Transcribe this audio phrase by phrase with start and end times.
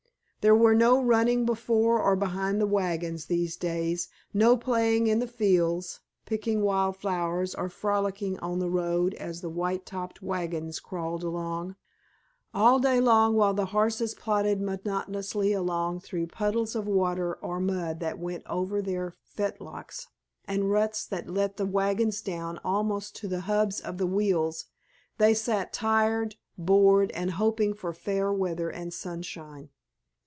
[0.43, 5.27] There was no running before or behind the wagons these days, no playing in the
[5.27, 11.21] fields, picking wild flowers or frolicking on the road as the white topped wagons crawled
[11.23, 11.75] along;
[12.55, 17.99] all day long while the horses plodded monotonously along through puddles of water or mud
[17.99, 20.07] that went over their fetlocks
[20.47, 24.65] and ruts that let the wagons down almost to the hubs of the wheels,
[25.19, 29.69] they sat tired, bored, and hoping for fair weather and sunshine.